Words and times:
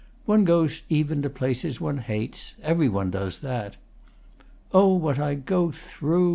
"One 0.25 0.45
goes 0.45 0.81
even 0.89 1.21
to 1.21 1.29
places 1.29 1.79
one 1.79 1.99
hates. 1.99 2.55
Every 2.63 2.89
one 2.89 3.11
does 3.11 3.37
that." 3.41 3.75
"Oh, 4.73 4.95
what 4.95 5.19
I 5.19 5.35
go 5.35 5.69
through!" 5.69 6.29